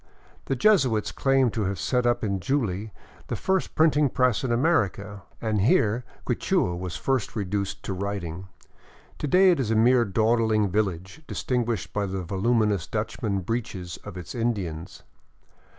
[0.45, 2.91] The Jesuits claim to have set up in Juli
[3.27, 8.47] the first printing press in America, and here Quichua was first reduced to writing.
[9.19, 14.17] To day it is a mere dawdling village, distinguished by the voluminous Dutchman breeches of
[14.17, 15.03] its Indians.